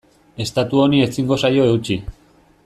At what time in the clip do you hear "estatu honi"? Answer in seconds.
0.45-1.01